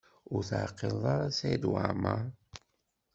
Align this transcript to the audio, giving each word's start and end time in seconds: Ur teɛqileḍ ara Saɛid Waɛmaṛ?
Ur 0.33 0.43
teɛqileḍ 0.49 1.03
ara 1.13 1.27
Saɛid 1.37 1.63
Waɛmaṛ? 1.71 2.21